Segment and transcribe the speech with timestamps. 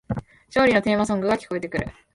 [0.47, 1.85] 勝利のテーマソングが聞こえてくる